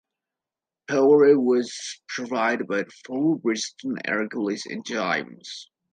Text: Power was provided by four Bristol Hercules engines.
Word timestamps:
Power 0.87 1.39
was 1.39 2.01
provided 2.07 2.65
by 2.65 2.85
four 3.05 3.37
Bristol 3.37 3.97
Hercules 4.03 4.65
engines. 4.67 5.69